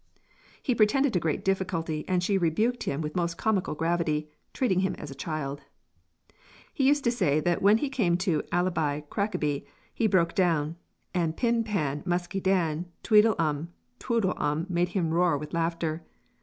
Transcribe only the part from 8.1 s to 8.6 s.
to